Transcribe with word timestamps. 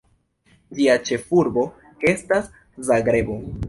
Ĝia 0.79 0.95
ĉefurbo 1.11 1.69
estas 2.17 2.53
Zagrebo. 2.93 3.43